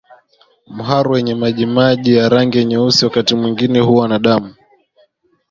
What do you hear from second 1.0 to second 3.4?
wenye majimaji ya rangi nyeusi wakati